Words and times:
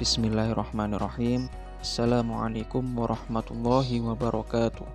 Bismillahirrahmanirrahim. 0.00 1.52
Assalamualaikum 1.84 2.80
warahmatullahi 2.96 4.00
wabarakatuh. 4.00 4.88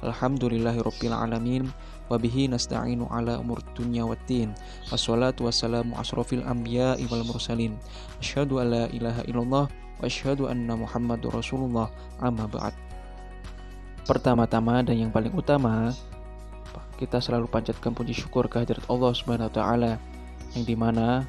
Alhamdulillahirabbil 0.00 1.12
alamin 1.12 1.68
wa 2.08 2.16
bihi 2.16 2.48
nasta'inu 2.48 3.04
ala 3.12 3.36
umur 3.36 3.60
dunya 3.76 4.00
waddin. 4.00 4.56
Wassalatu 4.88 5.44
wassalamu 5.44 5.92
asrofil 6.00 6.40
anbiya'i 6.40 7.04
wal 7.12 7.20
mursalin. 7.28 7.76
Asyhadu 8.16 8.64
an 8.64 8.72
la 8.72 8.84
ilaha 8.96 9.28
illallah 9.28 9.68
wa 9.68 10.00
asyhadu 10.00 10.48
anna 10.48 10.72
Muhammadur 10.72 11.36
Rasulullah. 11.36 11.92
Amma 12.24 12.48
ba'd. 12.48 12.72
Pertama-tama 14.08 14.80
dan 14.80 15.04
yang 15.04 15.12
paling 15.12 15.36
utama, 15.36 15.92
kita 16.96 17.20
selalu 17.20 17.44
panjatkan 17.52 17.92
puji 17.92 18.16
syukur 18.16 18.48
kehadirat 18.48 18.88
Allah 18.88 19.12
Subhanahu 19.12 19.52
wa 19.52 19.56
taala 19.60 19.92
yang 20.56 20.64
di 20.64 20.72
mana 20.72 21.28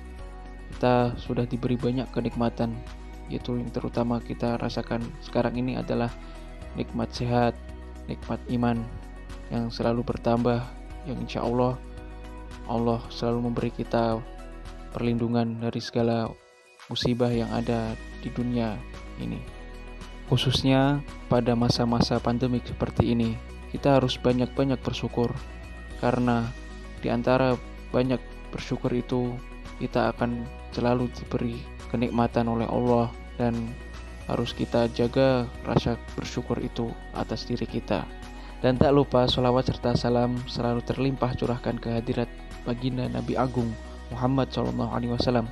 kita 0.73 1.13
sudah 1.19 1.45
diberi 1.45 1.77
banyak 1.77 2.09
kenikmatan. 2.15 2.73
Itu 3.29 3.57
yang 3.57 3.69
terutama 3.73 4.21
kita 4.21 4.57
rasakan 4.61 5.01
sekarang 5.21 5.57
ini 5.57 5.77
adalah 5.77 6.09
nikmat 6.75 7.09
sehat 7.11 7.55
nikmat 8.05 8.37
iman 8.53 8.77
yang 9.49 9.69
selalu 9.73 10.05
bertambah 10.05 10.61
yang 11.09 11.17
insya 11.21 11.41
Allah 11.41 11.77
Allah 12.65 13.01
selalu 13.13 13.49
memberi 13.49 13.71
kita 13.73 14.17
perlindungan 14.93 15.61
dari 15.61 15.81
segala 15.81 16.29
musibah 16.89 17.29
yang 17.29 17.49
ada 17.53 17.93
di 18.21 18.29
dunia 18.33 18.77
ini. 19.21 19.37
Khususnya 20.25 21.05
pada 21.29 21.53
masa-masa 21.53 22.17
pandemik 22.17 22.65
seperti 22.65 23.13
ini 23.13 23.37
kita 23.69 24.01
harus 24.01 24.17
banyak-banyak 24.17 24.81
bersyukur. 24.81 25.29
Karena 26.01 26.49
di 27.01 27.13
antara 27.13 27.53
banyak 27.93 28.17
bersyukur 28.49 28.89
itu 28.97 29.37
kita 29.79 30.15
akan 30.15 30.47
selalu 30.71 31.11
diberi 31.15 31.59
kenikmatan 31.91 32.47
oleh 32.51 32.67
Allah 32.67 33.11
dan 33.39 33.71
harus 34.25 34.51
kita 34.55 34.89
jaga 34.91 35.45
rasa 35.63 35.99
bersyukur 36.17 36.57
itu 36.59 36.89
atas 37.13 37.45
diri 37.45 37.67
kita. 37.69 38.03
Dan 38.63 38.81
tak 38.81 38.95
lupa 38.95 39.29
sholawat 39.29 39.69
serta 39.69 39.93
salam 39.93 40.39
selalu 40.49 40.81
terlimpah 40.81 41.37
curahkan 41.37 41.77
kehadirat 41.77 42.25
baginda 42.65 43.05
Nabi 43.05 43.37
Agung 43.37 43.69
Muhammad 44.09 44.49
SAW 44.49 45.45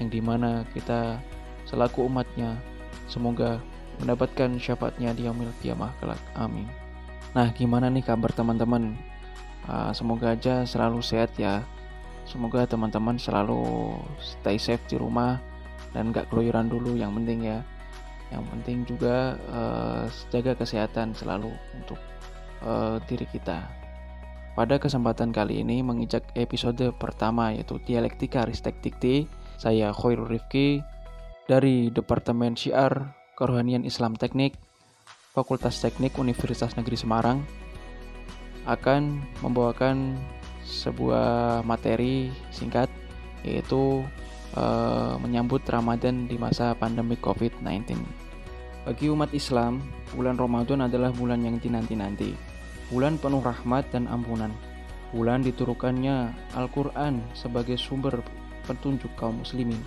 yang 0.00 0.08
di 0.08 0.20
mana 0.24 0.64
kita 0.72 1.20
selaku 1.68 2.08
umatnya 2.08 2.56
semoga 3.06 3.60
mendapatkan 4.00 4.58
syafaatnya 4.58 5.14
di 5.14 5.28
yaumil 5.28 5.52
kiamah 5.60 5.92
kelak. 6.00 6.20
Amin. 6.34 6.66
Nah, 7.34 7.50
gimana 7.54 7.90
nih 7.90 8.02
kabar 8.06 8.30
teman-teman? 8.32 8.94
Uh, 9.64 9.90
semoga 9.96 10.36
aja 10.36 10.62
selalu 10.66 11.00
sehat 11.00 11.34
ya. 11.40 11.64
Semoga 12.24 12.64
teman-teman 12.64 13.20
selalu 13.20 13.94
stay 14.20 14.56
safe 14.56 14.82
di 14.88 14.96
rumah 14.96 15.38
dan 15.92 16.10
gak 16.10 16.32
keluyuran 16.32 16.66
dulu 16.66 16.96
yang 16.96 17.12
penting 17.14 17.44
ya. 17.44 17.60
Yang 18.32 18.44
penting 18.50 18.78
juga 18.88 19.38
uh, 19.52 20.04
jaga 20.32 20.56
kesehatan 20.56 21.12
selalu 21.14 21.52
untuk 21.76 22.00
uh, 22.64 22.98
diri 23.06 23.28
kita. 23.28 23.62
Pada 24.54 24.78
kesempatan 24.78 25.34
kali 25.34 25.66
ini 25.66 25.82
mengijak 25.82 26.30
episode 26.38 26.94
pertama 26.96 27.50
yaitu 27.50 27.78
Dialektika 27.82 28.46
Ristek 28.46 28.78
Dikti. 28.80 29.26
Saya 29.54 29.94
Khairul 29.94 30.26
Rifki 30.26 30.82
dari 31.46 31.90
Departemen 31.92 32.58
Syiar 32.58 33.14
Kerohanian 33.38 33.86
Islam 33.86 34.18
Teknik 34.18 34.58
Fakultas 35.34 35.82
Teknik 35.82 36.14
Universitas 36.18 36.78
Negeri 36.78 36.94
Semarang 36.94 37.38
akan 38.70 39.20
membawakan 39.42 40.16
sebuah 40.64 41.60
materi 41.62 42.32
singkat 42.48 42.88
yaitu 43.44 44.02
uh, 44.56 45.14
menyambut 45.20 45.60
Ramadan 45.68 46.24
di 46.24 46.40
masa 46.40 46.72
pandemi 46.72 47.14
COVID-19. 47.20 48.00
Bagi 48.84 49.08
umat 49.12 49.32
Islam, 49.32 49.80
bulan 50.12 50.36
Ramadan 50.36 50.88
adalah 50.88 51.12
bulan 51.12 51.44
yang 51.44 51.56
dinanti-nanti. 51.60 52.36
Bulan 52.92 53.16
penuh 53.16 53.40
rahmat 53.40 53.88
dan 53.92 54.08
ampunan. 54.08 54.52
Bulan 55.12 55.40
diturunkannya 55.40 56.32
Al-Quran 56.58 57.22
sebagai 57.32 57.80
sumber 57.80 58.20
petunjuk 58.68 59.12
kaum 59.16 59.40
muslimin. 59.40 59.80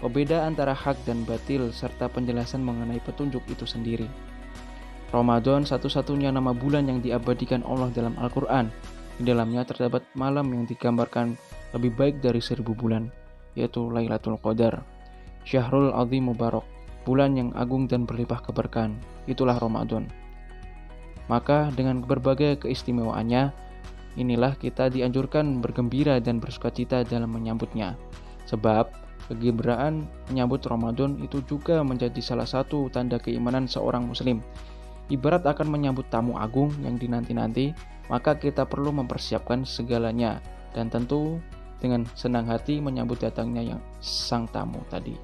Pembeda 0.00 0.48
antara 0.48 0.72
hak 0.72 1.04
dan 1.04 1.22
batil 1.28 1.70
serta 1.70 2.08
penjelasan 2.08 2.64
mengenai 2.64 2.98
petunjuk 3.04 3.44
itu 3.52 3.68
sendiri. 3.68 4.08
Ramadan 5.12 5.68
satu-satunya 5.68 6.32
nama 6.32 6.56
bulan 6.56 6.88
yang 6.88 7.04
diabadikan 7.04 7.60
Allah 7.68 7.92
dalam 7.92 8.16
Al-Quran 8.16 8.72
di 9.22 9.30
dalamnya 9.30 9.62
terdapat 9.62 10.02
malam 10.18 10.50
yang 10.50 10.66
digambarkan 10.66 11.38
lebih 11.78 11.94
baik 11.94 12.18
dari 12.18 12.42
seribu 12.42 12.74
bulan, 12.74 13.06
yaitu 13.54 13.86
Lailatul 13.86 14.34
Qadar. 14.42 14.82
Syahrul 15.46 15.94
Azim 15.94 16.26
Mubarak, 16.26 16.66
bulan 17.06 17.38
yang 17.38 17.54
agung 17.54 17.86
dan 17.86 18.02
berlimpah 18.02 18.42
keberkahan, 18.42 18.98
itulah 19.30 19.54
Ramadan. 19.62 20.10
Maka 21.30 21.70
dengan 21.78 22.02
berbagai 22.02 22.66
keistimewaannya, 22.66 23.54
inilah 24.18 24.58
kita 24.58 24.90
dianjurkan 24.90 25.62
bergembira 25.62 26.18
dan 26.18 26.42
bersukacita 26.42 27.06
dalam 27.06 27.30
menyambutnya. 27.30 27.94
Sebab 28.50 28.90
kegembiraan 29.30 30.02
menyambut 30.34 30.66
Ramadan 30.66 31.22
itu 31.22 31.46
juga 31.46 31.78
menjadi 31.86 32.18
salah 32.18 32.46
satu 32.46 32.90
tanda 32.90 33.22
keimanan 33.22 33.70
seorang 33.70 34.02
muslim. 34.02 34.42
Ibarat 35.10 35.46
akan 35.46 35.70
menyambut 35.70 36.10
tamu 36.10 36.38
agung 36.38 36.74
yang 36.82 36.98
dinanti-nanti, 36.98 37.70
maka 38.10 38.34
kita 38.38 38.66
perlu 38.66 38.90
mempersiapkan 38.90 39.62
segalanya 39.66 40.42
dan 40.72 40.88
tentu 40.88 41.38
dengan 41.82 42.06
senang 42.14 42.46
hati 42.46 42.78
menyambut 42.78 43.18
datangnya 43.18 43.74
yang 43.74 43.80
sang 43.98 44.46
tamu 44.50 44.78
tadi. 44.86 45.18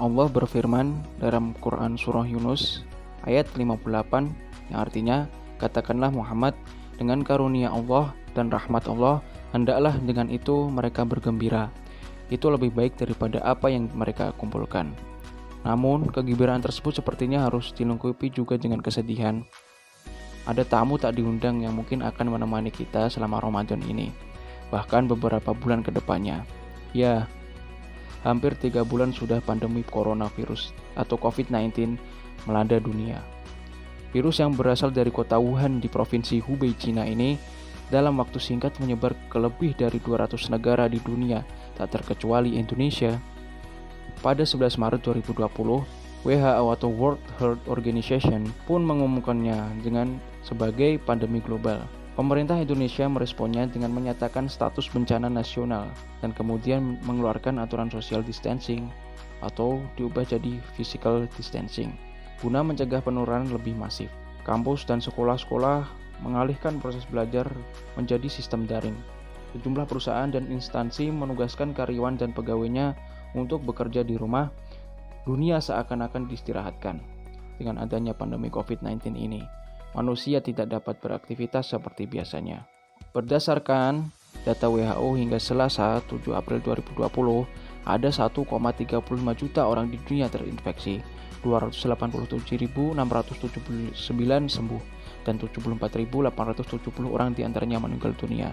Allah 0.00 0.28
berfirman 0.28 1.00
dalam 1.20 1.56
Quran 1.60 1.96
Surah 1.96 2.28
Yunus 2.28 2.84
ayat 3.24 3.48
58 3.56 4.72
yang 4.72 4.78
artinya 4.78 5.16
katakanlah 5.56 6.12
Muhammad 6.12 6.56
dengan 6.96 7.24
karunia 7.24 7.72
Allah 7.72 8.12
dan 8.36 8.48
rahmat 8.48 8.88
Allah 8.88 9.24
hendaklah 9.52 9.96
dengan 10.00 10.28
itu 10.32 10.68
mereka 10.68 11.04
bergembira. 11.04 11.68
Itu 12.32 12.48
lebih 12.48 12.72
baik 12.72 12.96
daripada 12.96 13.44
apa 13.44 13.68
yang 13.68 13.92
mereka 13.92 14.32
kumpulkan. 14.40 14.92
Namun, 15.62 16.10
kegembiraan 16.10 16.64
tersebut 16.64 16.98
sepertinya 16.98 17.46
harus 17.46 17.70
dilengkapi 17.76 18.34
juga 18.34 18.58
dengan 18.58 18.82
kesedihan 18.82 19.46
ada 20.42 20.66
tamu 20.66 20.98
tak 20.98 21.18
diundang 21.18 21.62
yang 21.62 21.74
mungkin 21.78 22.02
akan 22.02 22.34
menemani 22.34 22.74
kita 22.74 23.06
selama 23.06 23.38
Ramadan 23.38 23.78
ini, 23.86 24.10
bahkan 24.74 25.06
beberapa 25.06 25.54
bulan 25.54 25.86
ke 25.86 25.94
depannya. 25.94 26.42
Ya, 26.90 27.30
hampir 28.26 28.58
tiga 28.58 28.82
bulan 28.82 29.14
sudah 29.14 29.38
pandemi 29.42 29.86
coronavirus 29.86 30.74
atau 30.98 31.14
COVID-19 31.18 31.94
melanda 32.46 32.78
dunia. 32.82 33.22
Virus 34.12 34.44
yang 34.44 34.52
berasal 34.52 34.92
dari 34.92 35.08
kota 35.08 35.40
Wuhan 35.40 35.80
di 35.80 35.88
provinsi 35.88 36.42
Hubei, 36.44 36.76
Cina 36.76 37.08
ini 37.08 37.38
dalam 37.88 38.20
waktu 38.20 38.36
singkat 38.40 38.76
menyebar 38.80 39.16
ke 39.28 39.40
lebih 39.40 39.72
dari 39.76 40.00
200 40.00 40.52
negara 40.52 40.84
di 40.88 41.00
dunia, 41.00 41.44
tak 41.76 41.96
terkecuali 41.96 42.56
Indonesia. 42.60 43.16
Pada 44.20 44.44
11 44.44 44.76
Maret 44.76 45.00
2020, 45.00 46.02
WHO 46.22 46.64
atau 46.70 46.88
World 46.92 47.22
Health 47.40 47.64
Organization 47.66 48.46
pun 48.68 48.86
mengumumkannya 48.86 49.82
dengan 49.82 50.22
sebagai 50.42 50.98
pandemi 51.02 51.40
global. 51.42 51.82
Pemerintah 52.12 52.60
Indonesia 52.60 53.08
meresponnya 53.08 53.64
dengan 53.64 53.96
menyatakan 53.96 54.44
status 54.44 54.84
bencana 54.92 55.32
nasional 55.32 55.88
dan 56.20 56.36
kemudian 56.36 57.00
mengeluarkan 57.08 57.56
aturan 57.56 57.88
social 57.88 58.20
distancing 58.20 58.92
atau 59.40 59.80
diubah 59.96 60.28
jadi 60.28 60.60
physical 60.76 61.24
distancing 61.40 61.96
guna 62.42 62.66
mencegah 62.66 62.98
penurunan 62.98 63.46
lebih 63.54 63.78
masif. 63.78 64.10
Kampus 64.42 64.82
dan 64.82 64.98
sekolah-sekolah 64.98 65.86
mengalihkan 66.26 66.82
proses 66.82 67.06
belajar 67.06 67.46
menjadi 67.94 68.26
sistem 68.26 68.66
daring. 68.66 68.98
Sejumlah 69.54 69.86
perusahaan 69.86 70.26
dan 70.26 70.50
instansi 70.50 71.14
menugaskan 71.14 71.70
karyawan 71.70 72.18
dan 72.18 72.34
pegawainya 72.34 72.98
untuk 73.38 73.62
bekerja 73.62 74.02
di 74.02 74.18
rumah 74.18 74.50
dunia 75.22 75.62
seakan-akan 75.62 76.26
diistirahatkan. 76.26 76.98
Dengan 77.62 77.78
adanya 77.78 78.10
pandemi 78.10 78.50
COVID-19 78.50 79.14
ini, 79.14 79.46
manusia 79.92 80.40
tidak 80.40 80.72
dapat 80.72 81.00
beraktivitas 81.00 81.72
seperti 81.72 82.08
biasanya. 82.08 82.64
Berdasarkan 83.12 84.08
data 84.42 84.66
WHO 84.66 85.14
hingga 85.20 85.38
Selasa 85.38 86.00
7 86.08 86.32
April 86.32 86.58
2020, 86.64 87.06
ada 87.84 88.08
1,35 88.08 88.42
juta 89.36 89.68
orang 89.68 89.90
di 89.92 89.98
dunia 90.02 90.32
terinfeksi, 90.32 91.02
287.679 91.44 92.96
sembuh, 94.48 94.82
dan 95.26 95.34
74.870 95.38 97.14
orang 97.14 97.34
di 97.34 97.42
antaranya 97.44 97.78
meninggal 97.82 98.14
dunia. 98.16 98.50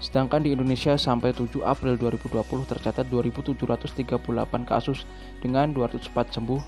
Sedangkan 0.00 0.40
di 0.40 0.56
Indonesia 0.56 0.96
sampai 0.96 1.36
7 1.36 1.60
April 1.60 2.00
2020 2.00 2.64
tercatat 2.64 3.04
2.738 3.12 4.16
kasus 4.64 5.04
dengan 5.44 5.76
204 5.76 6.36
sembuh 6.40 6.60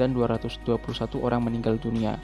dan 0.00 0.16
221 0.16 1.20
orang 1.20 1.44
meninggal 1.44 1.76
dunia. 1.76 2.16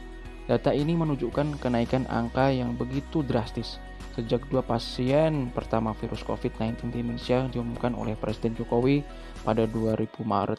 Data 0.48 0.72
ini 0.72 0.96
menunjukkan 0.96 1.60
kenaikan 1.60 2.08
angka 2.08 2.48
yang 2.48 2.72
begitu 2.72 3.20
drastis 3.20 3.76
sejak 4.18 4.42
dua 4.50 4.66
pasien 4.66 5.54
pertama 5.54 5.94
virus 5.94 6.26
COVID-19 6.26 6.90
di 6.90 7.06
Indonesia 7.06 7.46
diumumkan 7.46 7.94
oleh 7.94 8.18
Presiden 8.18 8.58
Jokowi 8.58 9.06
pada 9.46 9.62
2000 9.70 10.10
Maret 10.26 10.58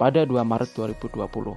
pada 0.00 0.24
2 0.24 0.40
Maret 0.40 0.70
2020. 0.72 1.52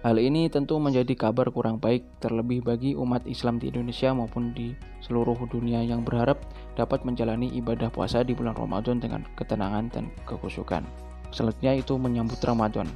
Hal 0.00 0.16
ini 0.16 0.48
tentu 0.48 0.80
menjadi 0.80 1.12
kabar 1.12 1.52
kurang 1.52 1.76
baik 1.76 2.04
terlebih 2.24 2.64
bagi 2.64 2.96
umat 2.96 3.24
Islam 3.28 3.60
di 3.60 3.68
Indonesia 3.68 4.12
maupun 4.16 4.56
di 4.56 4.72
seluruh 5.04 5.36
dunia 5.48 5.84
yang 5.84 6.04
berharap 6.04 6.40
dapat 6.76 7.04
menjalani 7.04 7.52
ibadah 7.52 7.92
puasa 7.92 8.24
di 8.24 8.32
bulan 8.32 8.56
Ramadan 8.56 8.96
dengan 8.96 9.28
ketenangan 9.36 9.92
dan 9.92 10.08
kekusukan. 10.24 10.84
Selanjutnya 11.32 11.76
itu 11.78 12.00
menyambut 12.00 12.40
Ramadan. 12.40 12.88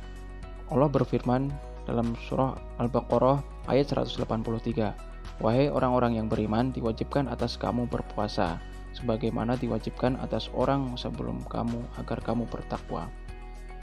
Allah 0.73 0.89
berfirman 0.89 1.53
dalam 1.85 2.17
surah 2.25 2.57
Al-Baqarah 2.81 3.54
ayat 3.71 3.93
183, 3.93 4.95
Wahai 5.43 5.67
orang-orang 5.67 6.23
yang 6.23 6.31
beriman, 6.31 6.71
diwajibkan 6.71 7.27
atas 7.27 7.59
kamu 7.59 7.91
berpuasa, 7.91 8.63
sebagaimana 8.95 9.59
diwajibkan 9.59 10.15
atas 10.23 10.47
orang 10.55 10.95
sebelum 10.95 11.43
kamu 11.51 11.83
agar 11.99 12.23
kamu 12.23 12.47
bertakwa. 12.47 13.11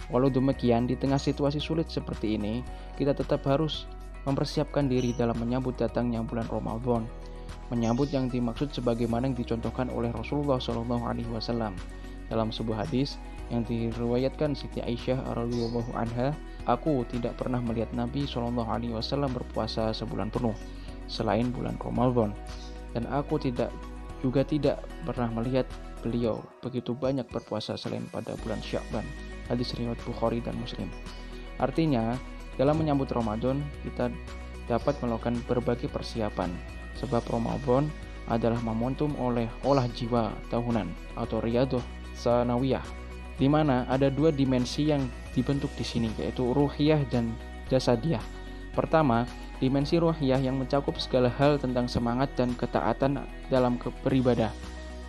Walau 0.09 0.31
demikian, 0.31 0.87
di 0.87 0.95
tengah 0.95 1.19
situasi 1.19 1.59
sulit 1.59 1.91
seperti 1.91 2.39
ini, 2.39 2.63
kita 2.95 3.11
tetap 3.11 3.43
harus 3.47 3.87
mempersiapkan 4.23 4.87
diri 4.87 5.11
dalam 5.15 5.37
menyambut 5.39 5.75
datangnya 5.75 6.23
bulan 6.23 6.47
Ramadan. 6.47 7.03
Menyambut 7.71 8.11
yang 8.11 8.27
dimaksud 8.27 8.75
sebagaimana 8.75 9.31
yang 9.31 9.37
dicontohkan 9.37 9.87
oleh 9.87 10.11
Rasulullah 10.11 10.59
Shallallahu 10.59 11.07
Alaihi 11.07 11.31
Wasallam 11.31 11.75
dalam 12.27 12.51
sebuah 12.51 12.87
hadis 12.87 13.15
yang 13.51 13.63
diriwayatkan 13.67 14.55
Siti 14.55 14.83
Aisyah 14.83 15.35
radhiyallahu 15.35 15.91
anha, 15.95 16.35
aku 16.65 17.05
tidak 17.09 17.37
pernah 17.37 17.61
melihat 17.61 17.89
Nabi 17.93 18.25
Shallallahu 18.25 18.69
alaihi 18.69 18.93
wasallam 18.93 19.33
berpuasa 19.33 19.93
sebulan 19.93 20.29
penuh 20.29 20.53
selain 21.09 21.49
bulan 21.49 21.77
Ramadan. 21.79 22.33
Dan 22.91 23.07
aku 23.07 23.39
tidak 23.39 23.71
juga 24.19 24.43
tidak 24.43 24.83
pernah 25.07 25.31
melihat 25.31 25.65
beliau 26.01 26.41
begitu 26.59 26.91
banyak 26.97 27.25
berpuasa 27.29 27.77
selain 27.77 28.03
pada 28.11 28.35
bulan 28.41 28.59
Sya'ban 28.59 29.05
hadis 29.51 29.75
riwayat 29.75 29.99
Bukhari 30.07 30.39
dan 30.39 30.55
Muslim. 30.55 30.87
Artinya, 31.59 32.15
dalam 32.55 32.79
menyambut 32.79 33.11
Ramadan, 33.11 33.59
kita 33.83 34.07
dapat 34.71 34.95
melakukan 35.03 35.35
berbagai 35.43 35.91
persiapan, 35.91 36.47
sebab 36.95 37.19
Ramadan 37.27 37.91
adalah 38.31 38.63
momentum 38.63 39.11
oleh 39.19 39.51
olah 39.67 39.83
jiwa 39.91 40.31
tahunan 40.47 40.87
atau 41.19 41.43
riadoh 41.43 41.83
sanawiyah, 42.15 42.81
di 43.35 43.51
mana 43.51 43.83
ada 43.91 44.07
dua 44.07 44.31
dimensi 44.31 44.87
yang 44.87 45.03
dibentuk 45.33 45.71
di 45.79 45.85
sini, 45.85 46.09
yaitu 46.19 46.51
ruhiyah 46.51 47.03
dan 47.07 47.35
jasadiah. 47.71 48.23
Pertama, 48.71 49.27
dimensi 49.59 49.99
ruhiyah 49.99 50.39
yang 50.39 50.57
mencakup 50.59 50.95
segala 50.97 51.27
hal 51.35 51.59
tentang 51.59 51.87
semangat 51.91 52.31
dan 52.39 52.55
ketaatan 52.55 53.23
dalam 53.51 53.75
beribadah, 54.03 54.51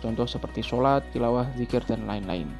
contoh 0.03 0.27
seperti 0.27 0.59
sholat, 0.59 1.03
tilawah, 1.15 1.47
zikir, 1.55 1.83
dan 1.87 2.03
lain-lain. 2.03 2.51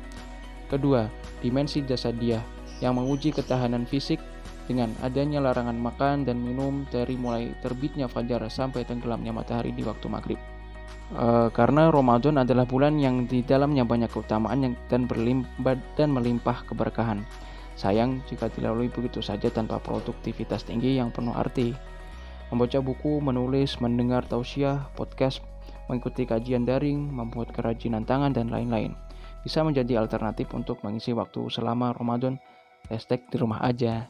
Kedua, 0.71 1.06
dimensi 1.44 1.83
jasadiah 1.83 2.42
yang 2.81 2.98
menguji 2.98 3.36
ketahanan 3.36 3.86
fisik 3.86 4.18
dengan 4.66 4.95
adanya 5.04 5.44
larangan 5.44 5.75
makan 5.75 6.24
dan 6.24 6.39
minum 6.39 6.88
dari 6.88 7.19
mulai 7.19 7.51
terbitnya 7.59 8.07
fajar 8.07 8.44
sampai 8.48 8.88
tenggelamnya 8.88 9.36
matahari 9.36 9.75
di 9.75 9.83
waktu 9.83 10.07
maghrib. 10.07 10.39
E, 11.12 11.51
karena 11.51 11.92
Ramadan 11.92 12.39
adalah 12.39 12.63
bulan 12.63 12.95
yang 12.95 13.27
di 13.27 13.44
dalamnya 13.44 13.83
banyak 13.83 14.09
keutamaan 14.09 14.71
yang 14.71 14.74
dan 14.88 15.04
berlimpah 15.06 15.77
dan 16.00 16.09
melimpah 16.16 16.63
keberkahan. 16.63 17.27
Sayang 17.73 18.21
jika 18.29 18.49
dilalui 18.53 18.89
begitu 18.89 19.19
saja 19.19 19.49
tanpa 19.49 19.81
produktivitas 19.81 20.65
tinggi 20.65 20.97
yang 20.97 21.09
penuh 21.09 21.33
arti. 21.33 21.73
Membaca 22.53 22.77
buku, 22.85 23.17
menulis, 23.17 23.81
mendengar 23.81 24.25
tausiah, 24.29 24.85
podcast, 24.93 25.41
mengikuti 25.89 26.29
kajian 26.29 26.69
daring, 26.69 27.09
membuat 27.09 27.49
kerajinan 27.49 28.05
tangan, 28.05 28.29
dan 28.29 28.53
lain-lain 28.53 28.93
bisa 29.43 29.59
menjadi 29.61 29.99
alternatif 29.99 30.49
untuk 30.55 30.79
mengisi 30.81 31.11
waktu 31.11 31.51
selama 31.51 31.91
Ramadan 31.93 32.39
hashtag 32.87 33.27
di 33.29 33.37
rumah 33.37 33.59
aja. 33.59 34.07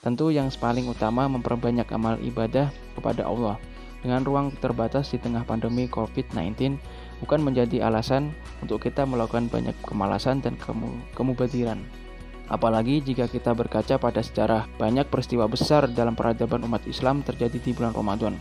Tentu 0.00 0.30
yang 0.30 0.48
paling 0.54 0.86
utama 0.86 1.26
memperbanyak 1.26 1.90
amal 1.90 2.16
ibadah 2.22 2.70
kepada 2.94 3.26
Allah. 3.26 3.58
Dengan 4.00 4.22
ruang 4.22 4.54
terbatas 4.62 5.10
di 5.10 5.18
tengah 5.18 5.42
pandemi 5.42 5.90
COVID-19 5.90 6.78
bukan 7.18 7.40
menjadi 7.42 7.90
alasan 7.90 8.30
untuk 8.62 8.86
kita 8.86 9.02
melakukan 9.02 9.50
banyak 9.50 9.74
kemalasan 9.82 10.38
dan 10.38 10.54
kemu. 10.54 12.05
Apalagi 12.46 13.02
jika 13.02 13.26
kita 13.26 13.50
berkaca 13.58 13.98
pada 13.98 14.22
sejarah, 14.22 14.70
banyak 14.78 15.10
peristiwa 15.10 15.50
besar 15.50 15.90
dalam 15.90 16.14
peradaban 16.14 16.62
umat 16.62 16.86
Islam 16.86 17.26
terjadi 17.26 17.58
di 17.58 17.74
bulan 17.74 17.90
Ramadan. 17.90 18.38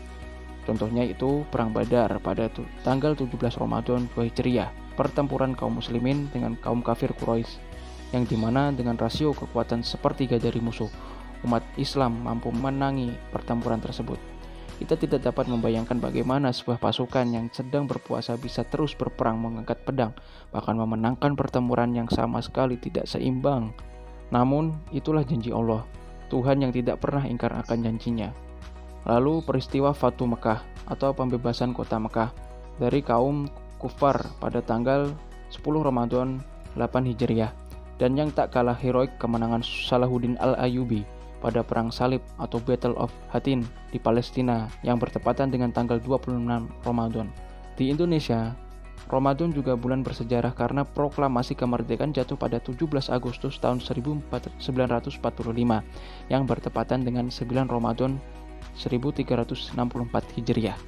Contohnya 0.65 1.05
itu 1.05 1.45
Perang 1.49 1.73
Badar 1.73 2.21
pada 2.21 2.49
tanggal 2.81 3.13
17 3.13 3.33
Ramadan 3.57 4.09
2 4.13 4.29
Hijriah 4.29 4.69
pertempuran 4.97 5.53
kaum 5.53 5.77
muslimin 5.77 6.29
dengan 6.33 6.57
kaum 6.57 6.81
kafir 6.81 7.13
Quraisy 7.13 7.61
yang 8.13 8.25
di 8.25 8.37
mana 8.37 8.73
dengan 8.73 8.97
rasio 8.97 9.33
kekuatan 9.33 9.81
sepertiga 9.81 10.37
dari 10.41 10.57
musuh 10.61 10.89
umat 11.45 11.61
Islam 11.77 12.25
mampu 12.25 12.49
menangi 12.49 13.13
pertempuran 13.29 13.77
tersebut. 13.77 14.17
Kita 14.75 14.99
tidak 14.99 15.23
dapat 15.23 15.47
membayangkan 15.47 16.03
bagaimana 16.03 16.51
sebuah 16.51 16.83
pasukan 16.83 17.25
yang 17.31 17.47
sedang 17.47 17.87
berpuasa 17.87 18.35
bisa 18.35 18.67
terus 18.67 18.91
berperang 18.91 19.39
mengangkat 19.39 19.79
pedang, 19.87 20.11
bahkan 20.51 20.75
memenangkan 20.75 21.37
pertempuran 21.39 21.95
yang 21.95 22.11
sama 22.11 22.43
sekali 22.43 22.75
tidak 22.75 23.07
seimbang. 23.07 23.71
Namun, 24.33 24.73
itulah 24.89 25.21
janji 25.21 25.53
Allah, 25.53 25.85
Tuhan 26.33 26.61
yang 26.61 26.73
tidak 26.73 27.01
pernah 27.01 27.25
ingkar 27.25 27.53
akan 27.53 27.85
janjinya. 27.85 28.33
Lalu 29.05 29.45
peristiwa 29.45 29.93
Fatu 29.93 30.25
Mekah 30.25 30.65
atau 30.89 31.13
pembebasan 31.13 31.77
kota 31.77 32.01
Mekah 32.01 32.33
dari 32.81 33.05
kaum 33.05 33.45
kufar 33.77 34.17
pada 34.41 34.65
tanggal 34.65 35.13
10 35.53 35.61
Ramadan 35.61 36.41
8 36.73 37.09
Hijriah 37.13 37.53
dan 38.01 38.17
yang 38.17 38.33
tak 38.33 38.51
kalah 38.51 38.75
heroik 38.75 39.13
kemenangan 39.21 39.63
Salahuddin 39.63 40.35
Al-Ayubi 40.41 41.05
pada 41.39 41.61
Perang 41.61 41.93
Salib 41.93 42.25
atau 42.41 42.57
Battle 42.57 42.97
of 42.97 43.13
Hattin 43.29 43.61
di 43.93 44.01
Palestina 44.01 44.65
yang 44.81 44.97
bertepatan 44.97 45.53
dengan 45.53 45.69
tanggal 45.69 46.01
26 46.01 46.41
Ramadan. 46.83 47.29
Di 47.77 47.93
Indonesia, 47.93 48.57
Ramadan 49.05 49.53
juga 49.53 49.77
bulan 49.77 50.01
bersejarah 50.01 50.55
karena 50.57 50.81
proklamasi 50.81 51.53
kemerdekaan 51.53 52.09
jatuh 52.15 52.39
pada 52.39 52.57
17 52.57 52.89
Agustus 53.13 53.61
tahun 53.61 53.77
1945 53.77 55.21
yang 56.31 56.43
bertepatan 56.49 57.05
dengan 57.05 57.29
9 57.29 57.69
Ramadan 57.69 58.17
1364 58.79 59.77
Hijriah. 60.35 60.79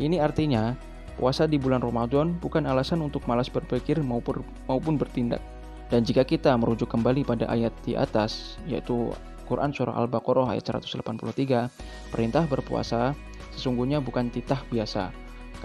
Ini 0.00 0.20
artinya 0.24 0.76
Puasa 1.16 1.48
di 1.48 1.56
bulan 1.56 1.80
Ramadan 1.80 2.36
bukan 2.36 2.68
alasan 2.68 3.00
untuk 3.00 3.24
malas 3.24 3.48
berpikir 3.48 4.04
maupun, 4.04 4.44
maupun 4.68 5.00
bertindak. 5.00 5.40
Dan 5.88 6.04
jika 6.04 6.28
kita 6.28 6.52
merujuk 6.60 6.92
kembali 6.92 7.24
pada 7.24 7.48
ayat 7.48 7.72
di 7.88 7.96
atas, 7.96 8.60
yaitu 8.68 9.08
Quran 9.48 9.72
Surah 9.72 9.96
Al-Baqarah 9.96 10.52
ayat 10.52 10.68
183, 10.68 11.72
perintah 12.12 12.44
berpuasa 12.44 13.16
sesungguhnya 13.56 14.04
bukan 14.04 14.28
titah 14.28 14.60
biasa. 14.68 15.08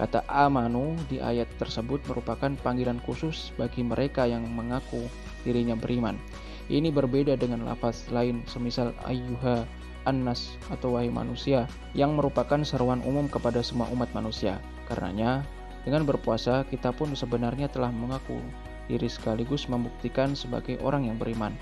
Kata 0.00 0.24
amanu 0.24 0.96
di 1.12 1.20
ayat 1.20 1.48
tersebut 1.60 2.00
merupakan 2.08 2.48
panggilan 2.64 2.98
khusus 3.04 3.52
bagi 3.60 3.84
mereka 3.84 4.24
yang 4.24 4.48
mengaku 4.48 5.04
dirinya 5.44 5.76
beriman. 5.76 6.16
Ini 6.72 6.88
berbeda 6.88 7.36
dengan 7.36 7.68
lafaz 7.68 8.08
lain 8.08 8.40
semisal 8.48 8.96
ayyuha 9.04 9.68
annas 10.08 10.56
atau 10.72 10.96
wahai 10.98 11.12
manusia 11.12 11.68
yang 11.94 12.16
merupakan 12.16 12.58
seruan 12.64 13.04
umum 13.04 13.28
kepada 13.28 13.60
semua 13.60 13.86
umat 13.92 14.10
manusia. 14.16 14.58
Karenanya, 14.88 15.46
dengan 15.84 16.06
berpuasa 16.06 16.64
kita 16.66 16.94
pun 16.94 17.12
sebenarnya 17.12 17.68
telah 17.70 17.90
mengaku 17.90 18.38
diri 18.90 19.06
sekaligus 19.06 19.70
membuktikan 19.70 20.34
sebagai 20.34 20.78
orang 20.82 21.06
yang 21.10 21.18
beriman. 21.18 21.54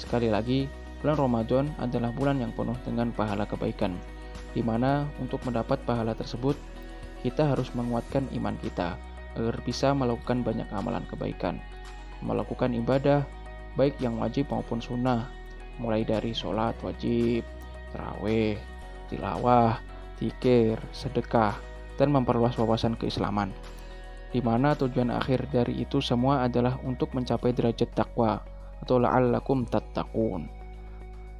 Sekali 0.00 0.30
lagi, 0.30 0.70
bulan 1.02 1.16
Ramadan 1.18 1.64
adalah 1.82 2.14
bulan 2.14 2.40
yang 2.40 2.54
penuh 2.54 2.76
dengan 2.86 3.12
pahala 3.12 3.44
kebaikan, 3.44 3.96
di 4.54 4.62
mana 4.64 5.04
untuk 5.20 5.42
mendapat 5.44 5.82
pahala 5.84 6.14
tersebut, 6.16 6.56
kita 7.22 7.54
harus 7.54 7.70
menguatkan 7.74 8.26
iman 8.38 8.54
kita 8.62 8.94
agar 9.38 9.56
bisa 9.62 9.94
melakukan 9.94 10.42
banyak 10.42 10.66
amalan 10.74 11.02
kebaikan, 11.10 11.62
melakukan 12.22 12.74
ibadah, 12.74 13.22
baik 13.78 13.94
yang 14.02 14.18
wajib 14.18 14.50
maupun 14.50 14.82
sunnah, 14.82 15.30
mulai 15.78 16.02
dari 16.02 16.34
sholat 16.34 16.74
wajib, 16.82 17.46
terawih, 17.94 18.58
tilawah, 19.08 19.78
tikir, 20.18 20.76
sedekah, 20.90 21.54
dan 21.96 22.10
memperluas 22.10 22.58
wawasan 22.58 22.98
keislaman. 22.98 23.54
Di 24.28 24.44
mana 24.44 24.76
tujuan 24.76 25.08
akhir 25.08 25.48
dari 25.48 25.80
itu 25.80 26.04
semua 26.04 26.44
adalah 26.44 26.76
untuk 26.84 27.16
mencapai 27.16 27.54
derajat 27.56 27.96
takwa 27.96 28.44
atau 28.84 29.00
la'allakum 29.00 29.64
tattaqun. 29.64 30.50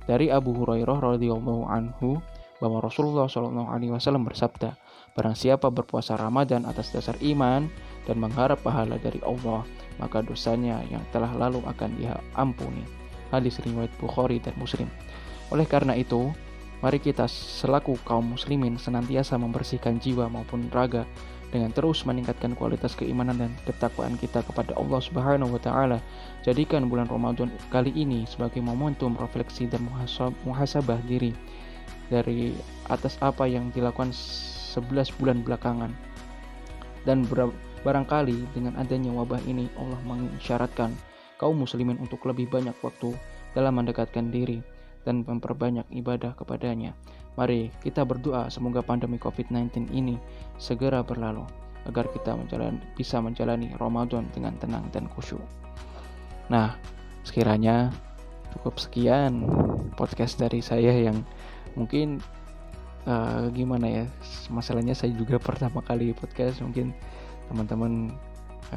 Dari 0.08 0.32
Abu 0.32 0.56
Hurairah 0.56 1.14
radhiyallahu 1.14 1.68
anhu 1.68 2.16
bahwa 2.58 2.80
Rasulullah 2.80 3.28
wasallam 3.28 4.25
bersabda, 4.25 4.73
barang 5.18 5.34
siapa 5.34 5.66
berpuasa 5.66 6.14
Ramadan 6.14 6.62
atas 6.62 6.94
dasar 6.94 7.18
iman 7.18 7.66
dan 8.06 8.22
mengharap 8.22 8.62
pahala 8.62 9.02
dari 9.02 9.18
Allah, 9.26 9.66
maka 9.98 10.22
dosanya 10.22 10.78
yang 10.87 11.02
telah 11.10 11.34
lalu 11.34 11.58
akan 11.66 11.90
dia 11.98 12.14
ampuni. 12.38 12.87
Hadis 13.34 13.58
riwayat 13.58 13.90
Bukhari 13.98 14.38
dan 14.38 14.54
Muslim. 14.54 14.87
Oleh 15.50 15.66
karena 15.66 15.98
itu, 15.98 16.30
mari 16.78 17.02
kita 17.02 17.26
selaku 17.26 17.98
kaum 18.06 18.38
muslimin 18.38 18.78
senantiasa 18.78 19.34
membersihkan 19.34 19.98
jiwa 19.98 20.30
maupun 20.30 20.70
raga 20.70 21.02
dengan 21.50 21.75
terus 21.75 22.06
meningkatkan 22.06 22.54
kualitas 22.54 22.94
keimanan 22.94 23.42
dan 23.42 23.52
ketakwaan 23.66 24.14
kita 24.20 24.46
kepada 24.46 24.76
Allah 24.78 25.00
Subhanahu 25.02 25.58
wa 25.58 25.60
taala. 25.60 25.98
Jadikan 26.46 26.87
bulan 26.87 27.10
Ramadan 27.10 27.50
kali 27.75 27.90
ini 27.90 28.22
sebagai 28.30 28.62
momentum 28.62 29.18
refleksi 29.18 29.66
dan 29.66 29.82
muhasabah 30.46 31.00
diri 31.10 31.34
dari 32.08 32.54
atas 32.88 33.20
apa 33.20 33.44
yang 33.44 33.68
dilakukan 33.72 34.12
11 34.68 35.16
bulan 35.16 35.40
belakangan. 35.40 35.92
Dan 37.08 37.25
barangkali 37.80 38.52
dengan 38.52 38.76
adanya 38.76 39.08
wabah 39.16 39.40
ini 39.48 39.72
Allah 39.80 39.96
mengisyaratkan 40.04 40.92
kaum 41.40 41.56
muslimin 41.64 41.96
untuk 42.02 42.20
lebih 42.28 42.50
banyak 42.52 42.76
waktu 42.84 43.16
dalam 43.56 43.80
mendekatkan 43.80 44.28
diri 44.28 44.60
dan 45.08 45.25
memperbanyak 45.25 45.88
ibadah 45.94 46.37
kepadanya. 46.37 46.92
Mari 47.38 47.72
kita 47.80 48.04
berdoa 48.04 48.50
semoga 48.52 48.84
pandemi 48.84 49.16
COVID-19 49.16 49.94
ini 49.94 50.20
segera 50.60 51.00
berlalu 51.00 51.46
agar 51.87 52.10
kita 52.12 52.37
menjalani, 52.37 52.82
bisa 52.98 53.22
menjalani 53.22 53.72
Ramadan 53.80 54.28
dengan 54.37 54.52
tenang 54.60 54.84
dan 54.92 55.08
khusyuk. 55.08 55.40
Nah, 56.52 56.76
sekiranya 57.25 57.88
cukup 58.52 58.76
sekian 58.76 59.46
podcast 59.96 60.37
dari 60.37 60.60
saya 60.60 60.92
yang 60.92 61.25
mungkin 61.78 62.20
uh, 63.08 63.48
gimana 63.56 63.88
ya 63.88 64.04
masalahnya 64.52 64.92
saya 64.92 65.16
juga 65.16 65.40
pertama 65.48 65.80
kali 65.80 66.12
podcast 66.12 66.60
mungkin 66.60 66.92
teman-teman 67.48 68.12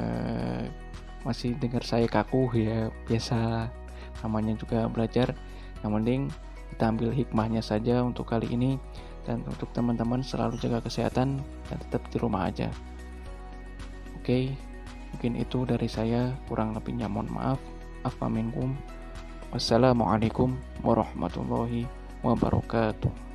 uh, 0.00 0.64
masih 1.22 1.54
dengar 1.60 1.84
saya 1.84 2.08
kaku 2.08 2.50
ya 2.56 2.90
biasa 3.06 3.68
namanya 4.24 4.58
juga 4.58 4.88
belajar 4.90 5.36
yang 5.84 5.94
penting 6.00 6.20
kita 6.72 6.88
ambil 6.88 7.12
hikmahnya 7.12 7.60
saja 7.60 8.00
untuk 8.00 8.32
kali 8.32 8.48
ini 8.48 8.80
dan 9.28 9.42
untuk 9.46 9.70
teman-teman 9.70 10.24
selalu 10.24 10.58
jaga 10.58 10.82
kesehatan 10.82 11.38
dan 11.42 11.76
tetap 11.88 12.02
di 12.10 12.16
rumah 12.18 12.50
aja. 12.50 12.72
Oke, 14.18 14.54
mungkin 15.14 15.38
itu 15.38 15.62
dari 15.66 15.86
saya 15.86 16.34
kurang 16.50 16.74
lebihnya 16.74 17.06
mohon 17.06 17.30
maaf. 17.30 17.60
Afa 18.02 18.26
minkum. 18.26 18.74
Wassalamualaikum 19.54 20.56
warahmatullahi 20.80 21.86
wabarakatuh. 22.24 23.31